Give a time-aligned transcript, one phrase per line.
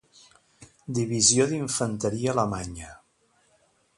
[0.99, 2.91] Divisió d'infanteria a Alemanya.